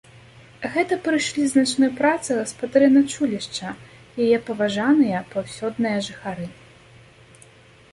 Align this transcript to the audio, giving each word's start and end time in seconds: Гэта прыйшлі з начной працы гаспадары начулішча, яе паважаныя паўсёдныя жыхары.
Гэта 0.75 0.95
прыйшлі 1.07 1.43
з 1.51 1.65
начной 1.65 1.91
працы 1.99 2.37
гаспадары 2.39 2.87
начулішча, 2.97 3.67
яе 4.27 4.41
паважаныя 4.49 5.19
паўсёдныя 5.37 5.97
жыхары. 6.11 6.45